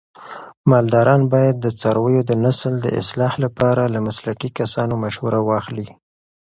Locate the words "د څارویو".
1.59-2.27